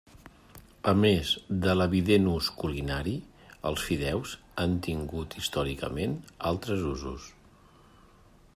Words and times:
A 0.91 0.91
més 1.01 1.33
de 1.65 1.75
l'evident 1.75 2.25
ús 2.31 2.47
culinari, 2.61 3.13
els 3.71 3.83
fideus 3.89 4.33
han 4.65 4.75
tingut 4.89 5.39
històricament 5.43 6.17
altres 6.53 6.89
usos. 6.97 7.29